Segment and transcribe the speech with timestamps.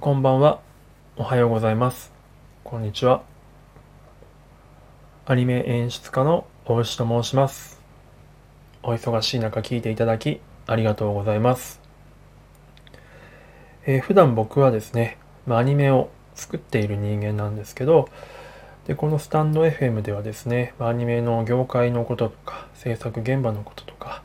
[0.00, 0.60] こんばんは。
[1.16, 2.12] おはようございます。
[2.62, 3.24] こんにちは。
[5.26, 7.80] アニメ演出家の大牛と申します。
[8.84, 11.80] お忙しい中聞いていただきありがとうございます。
[13.86, 15.18] えー、普段僕はですね、
[15.48, 18.08] まあ、アニメを作っている人間なんですけど、
[18.86, 24.22] でこのスタンド FM ではですね、まアニメの業界のこととか、制作現場のこととか、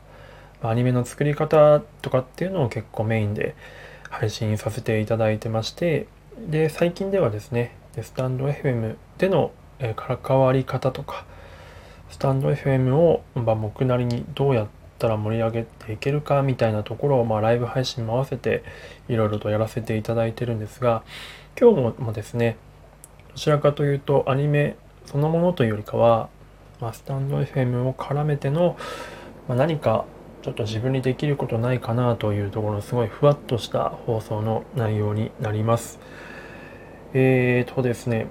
[0.62, 3.56] アニメの作り方とかっていうのを結構メインで
[4.14, 6.06] 配信させていただいてまして、
[6.48, 9.50] で、最近ではですね、スタンド FM での
[9.96, 11.26] 関わり方とか、
[12.10, 14.68] スタンド FM を、ま、僕なりにどうやっ
[15.00, 18.62] たら盛り上げていけるかみたいなところを、まあ、ライブ配信も合わせて
[19.08, 21.02] いろいろとやらせていただいてるんですが、
[21.60, 22.56] 今日もですね、
[23.32, 24.76] どちらかというとアニメ
[25.06, 26.28] そのものというよりかは、
[26.80, 28.76] まあ、スタンド FM を絡めての、
[29.48, 30.04] まあ、何か
[30.44, 35.98] ちょっと自分にできることないかなというところすごいふわっとした放送の内容になります。
[37.14, 38.26] えーとですね、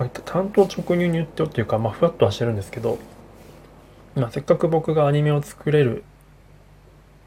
[0.00, 2.98] まあ、担当直入に言ってよっていうか、まあ、ふわっとはしてるんですけど、
[4.16, 6.02] まあ、せっかく僕がアニメを作れる、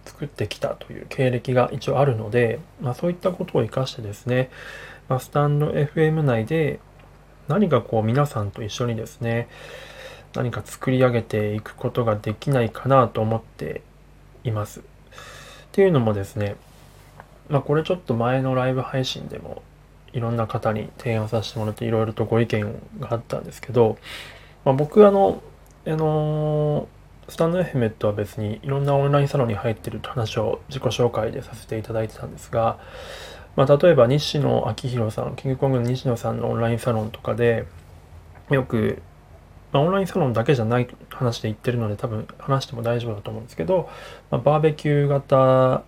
[0.04, 4.50] 作ってきたという経歴が一応あるので、まあ、そういったことを活かしてですね、
[5.08, 6.82] まあ、スタンド FM 内で
[7.48, 9.48] 何かこう皆さんと一緒にですね、
[10.36, 13.82] 何か作り上げていくことができないかなと思って
[14.46, 14.80] います。
[14.80, 14.84] っ
[15.72, 16.56] ていうのもですね、
[17.50, 19.62] まあこれちょっと前のライブ配信でも
[20.14, 22.62] いろんな方に提案させてもらっていろいろとご意見
[23.00, 23.98] があったんですけど、
[24.64, 25.42] まあ、僕あの、
[25.86, 26.88] あの
[27.28, 32.80] スタンド FM とは別にいろんなオンラインサロンに入ってるって話を自己紹介でさせていただいてたんですが、
[33.56, 37.66] まあ、例えば西野昭弘さん、キングコングの西野さんのオンラインサロンとかで、
[38.50, 39.02] よく
[39.76, 43.90] まあ、オンラインサロンだけじゃない話で言ってるので多分話しても大丈夫だと思うんですけど、
[44.32, 45.84] まあ、バーベキュー型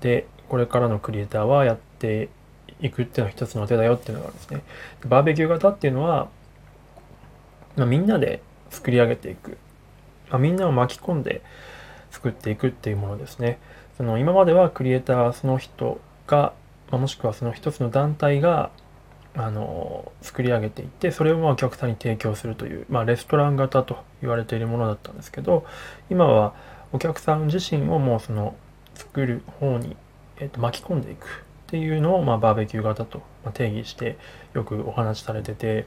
[0.00, 2.30] でこれからのクリエイターはやって
[2.80, 4.64] いくっていうのは一つの手だよっていうのがあるんですね。
[5.06, 6.28] バーベキュー型っていうのは、
[7.76, 9.56] まあ、みんなで作り上げていく、
[10.30, 11.42] まあ、みんなを巻き込んで
[12.10, 13.60] 作っていくっていうものですね。
[13.96, 16.54] その今まではクリエイターその人が、
[16.90, 18.70] まあ、もしくはその一つの団体が
[19.38, 25.64] あの作り上げていってそれをまあお客さんに提供するという、まあ、レストラン型と言われているものだったんですけど
[26.10, 26.54] 今は
[26.92, 28.56] お客さん自身をもうその
[28.96, 29.96] 作る方に、
[30.38, 31.26] えー、と巻き込んでいく
[31.68, 33.22] っていうのを、まあ、バーベキュー型と
[33.54, 34.18] 定義して
[34.54, 35.86] よくお話しされてて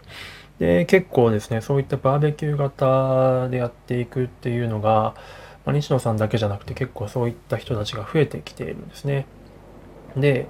[0.59, 5.13] で結構ですねそういったバーベキュー型でやっていくっていうのが、
[5.65, 9.25] まあ、西野さんだけじゃなくて結構そういった人たちが増えてきているんですね。
[10.15, 10.47] で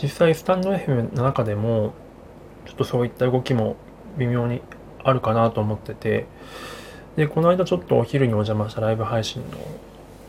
[0.00, 1.92] 実際スタンド FM の中でも
[2.70, 3.74] ちょっとそういった動きも
[4.16, 4.62] 微妙に
[5.02, 6.26] あるかなと思ってて、
[7.16, 9.58] で、この間ちょっとお昼にお邪魔したライブ配信の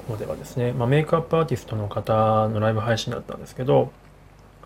[0.07, 3.91] 方ではですね、まあ、メイクアップアーティストの方のライブ配信だったんですけど、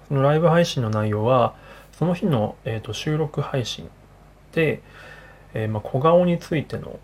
[0.08, 1.56] そのライブ配信の内容は、
[1.92, 3.90] その日の、えーと、収録配信
[4.54, 4.82] で、
[5.54, 7.00] えー、まあ、小顔についての、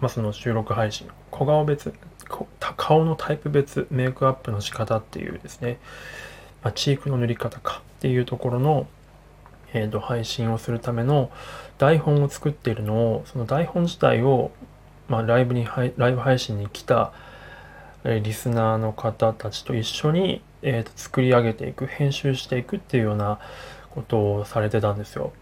[0.00, 1.94] まあ、その収録配信、小顔別、
[2.76, 5.78] 顔のタイプ別メイクアップの仕方っていうですね、
[6.64, 8.86] まあ、チークの塗り方かっていうところの、
[9.74, 11.30] えー、と配信をするための
[11.78, 14.50] 台本を作っているのをその台本自体を、
[15.08, 17.12] まあ、ライブにライブ配信に来た、
[18.04, 23.38] えリスナーの方たちと一緒に、えー、と作り上げていく編集していくっていうような
[23.90, 25.32] ことをされてたんですよ。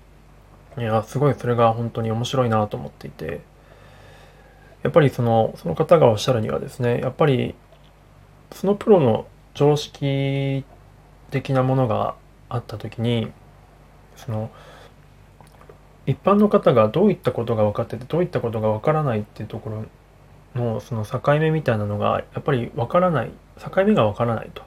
[0.78, 3.41] いやすごいそれが本当に面白いなと思っていて
[4.83, 7.54] やっぱりそのその方がおっしゃるにはですねやっぱり
[8.53, 10.65] そのプロの常識
[11.32, 12.15] 的なものが
[12.48, 13.32] あった時に
[14.16, 14.50] その
[16.06, 19.84] 一般の方がどういったことが分かっててどういったことが分からないっていうところ
[20.60, 24.62] のその境目みたいなのがやっぱり分からない境目が分からないと。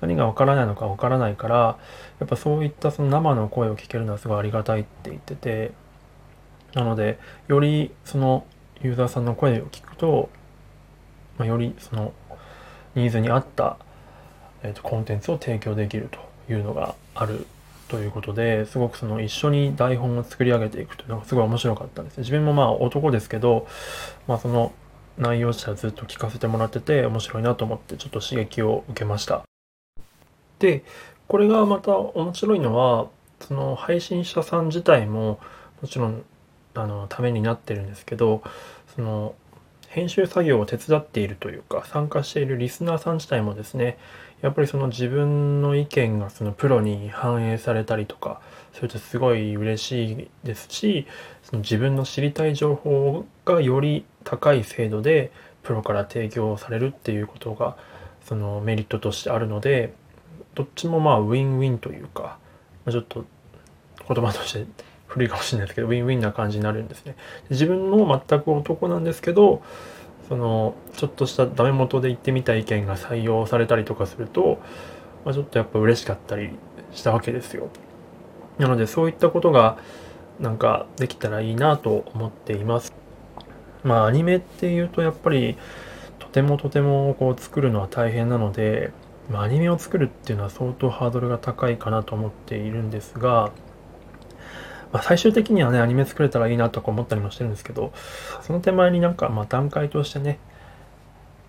[0.00, 1.78] 何が分からないのか分からないから
[2.20, 5.72] やっぱそういったその生の声を聞けるのはすごいありがたいって言ってて
[6.74, 7.18] なので
[7.48, 8.44] よりその
[8.82, 10.28] ユーザーさんの声を聞くと、
[11.38, 12.12] まあ、よりその
[12.94, 13.78] ニーズに合った、
[14.66, 17.46] えーとコンテンツを提供できるというのがある
[17.88, 22.22] ということですごくその一緒に台本を作り上げていくというのがすごい面白かったんですね。
[22.22, 23.66] 自分もまあ男ですけど、
[24.26, 24.72] まあ、その
[25.18, 29.42] 内容自体ずっと聞かせてもらってて面白いなと思ってちょっと刺激を受けました。
[30.58, 30.84] で
[31.28, 33.08] これがまた面白いのは
[33.40, 35.38] その配信者さん自体も
[35.80, 36.24] もちろん
[36.74, 38.42] あのためになってるんですけど
[38.94, 39.34] その
[39.96, 43.96] 編集作業を手伝っているというか参加しているリスナーさん自体もですね
[44.42, 48.42] やっぱりその自分の意見がそのプロに反映されたりとか
[48.74, 51.06] それとすごい嬉しいですし
[51.42, 55.32] その自分の知りたい情報がより高い精度で
[55.62, 57.78] プロから提供されるっていうことが
[58.22, 59.94] そのメリットとしてあるので
[60.54, 62.38] どっちもまあウィンウィンというか、
[62.90, 63.24] ちょっと
[64.06, 64.66] 言葉として
[65.16, 67.16] 古いかもしれないですけどウィンウィンな感じになるんですね。
[67.48, 69.62] 自分の全く男なんですけど
[70.28, 74.60] そのちょっとしたダメ元で言ってみた意見が採用されたりとかすると、
[75.24, 76.50] まあ、ちょっとやっぱ嬉しかったり
[76.92, 77.70] したわけですよ。
[78.58, 79.78] なのでそういったことが
[80.38, 82.92] なんかできたらいいなと思っています。
[83.84, 85.56] まあアニメっていうとやっぱり
[86.18, 88.92] とてもとてもこう作るのは大変なので、
[89.30, 93.52] まあ、アニメを作るっていうのは相当ハードルが高いかなと思っているんですが、
[94.92, 97.92] まあ、最終的にはねアニメ作れたらいいなとか思ったりもしてるんですけど
[98.42, 100.38] その手前になんかまあ段階としてね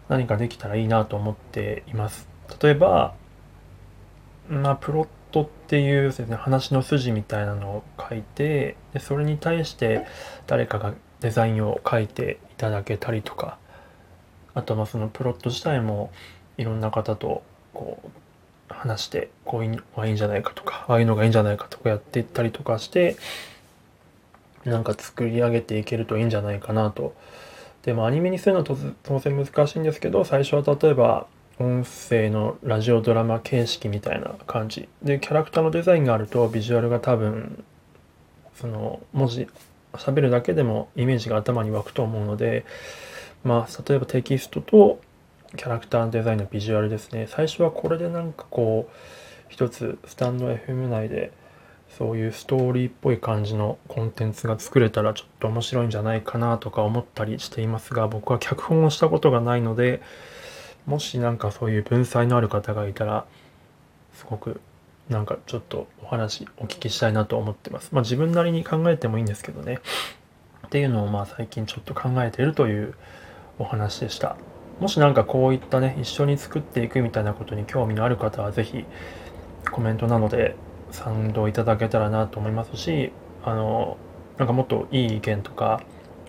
[0.10, 2.28] 何かできたらいいなと思っています。
[2.62, 3.14] 例えば、
[4.50, 10.06] まあ、プロットっていうですね、話の筋みたいなのを書いて、でそれに対して
[10.48, 13.58] 誰かがデザインを書いていただけたりとか、
[14.54, 16.12] あとまあそのプロット自体も
[16.58, 17.44] いろんな方と
[17.74, 18.10] こう
[18.78, 23.18] 話してこういうのがいいんじゃないかとかああいうのがいいんじゃないかとかやっていったりとかして
[24.66, 27.14] なんか作り上げていけるといいんじゃないかなと。
[27.84, 31.26] でもアニメにするのは当然難しいんですけど最初は例えば
[31.58, 37.64] 音声のラジオドラマ形式みたいな感じでキャラクターのデザインがあるとビジュアルが多分
[38.56, 39.48] その文字
[39.94, 42.66] 喋るだけでもイメージが頭に湧くと思うので
[43.44, 45.00] まあ例えばテキストと
[45.56, 48.94] キャラクターデザインのビジュアルですね最初はこれでなんかこう
[49.50, 51.32] 一つスタンド FM 内で
[51.98, 60.02] そういうストーリーっぽい感じのコンテンツが作れたらちょっと面白いんじゃないかなとか思ったりしていますが僕は脚本をしたことがないので
[60.86, 63.26] もしなんかそういう文才のある方がいたら
[64.14, 64.60] すごく
[65.10, 67.90] なんかちょっとお話お聞きしたいなと思ってます。
[67.94, 69.80] まあ自分なりに考えてもいいんですけどね。
[70.66, 72.94] っていうのをまあ最近ちょっと考えているという
[73.58, 74.36] お話でした。
[74.80, 78.86] もしなんかこういったね、一緒に作っていくみたいなことに興味のある方は是非
[79.72, 80.56] コメントなどで
[80.92, 83.12] 賛同いただけたらなと思いますし、
[83.44, 83.98] あの、
[84.38, 85.82] なんかもっといい意見とか、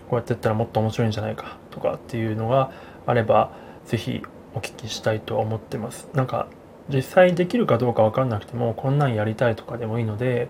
[0.09, 2.71] こうやってやったらもっと面白いんじゃないかとかっていうのが
[3.05, 3.51] あれば、
[3.85, 4.23] 是非
[4.55, 6.09] お聞きしたいと思ってます。
[6.13, 6.47] なんか
[6.91, 10.49] 実際できるかどうか分かんなくてもこんなんやりたいとかでもいいので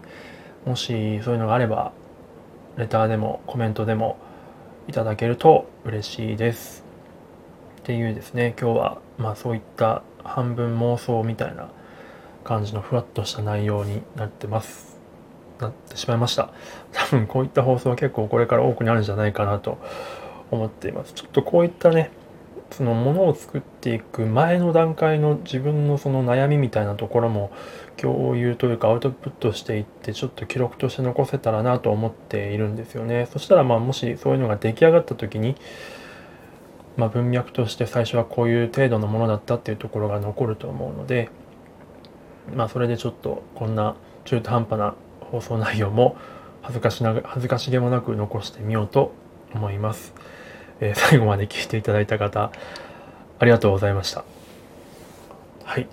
[0.66, 1.92] もしそういうのがあれば
[2.78, 4.18] レターでもコメントでも
[4.88, 6.89] いただけると嬉しいです。
[7.80, 11.70] っていうですね今日はまあそういった半分妄想みたいな
[12.44, 15.00] 感じのふわっとした内容になってます。
[15.60, 16.52] なってしまいました。
[16.94, 19.78] 多分こういった放送は結構これから多くなるんじゃないかなと
[20.52, 21.14] 思っています。
[21.14, 22.12] ちょっとこういったね
[22.72, 27.52] そのものを作っていく前の段階の自分のその悩みみたいなところも
[27.98, 33.28] 共有というかアウトプットしていってちょっと記録として残せたらなと思っているんですよね。
[33.32, 35.56] そしたらまあもしそういうのが出来上がった時に
[37.00, 41.30] まあ、文脈として最初はこういう程度のものだったっていうところが残ると思うので
[42.56, 46.18] まあそれでちょっとこんな中途半端な放送内容も
[46.62, 49.14] 恥ずかしな恥ずかしげもなく残してみようと
[49.54, 50.14] 思います。
[50.80, 52.52] えー、 最後まで聞いていただいた方、
[53.40, 54.24] ありがとうございました。
[55.64, 55.88] はい。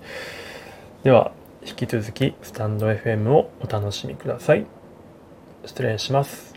[1.03, 1.31] では、
[1.65, 4.65] 引き続き、スタンド FM をお楽しみください。
[5.65, 6.56] 失礼します。